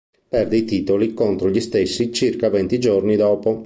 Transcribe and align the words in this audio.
Perde 0.29 0.57
i 0.57 0.65
titoli 0.65 1.13
contro 1.13 1.47
gli 1.51 1.59
stessi 1.59 2.11
circa 2.11 2.49
venti 2.49 2.79
giorni 2.79 3.15
dopo. 3.15 3.59